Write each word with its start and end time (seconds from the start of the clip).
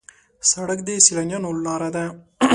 سړک 0.49 0.79
د 0.87 0.89
سیلانیانو 1.05 1.49
لاره 1.65 1.89
ده. 1.95 2.05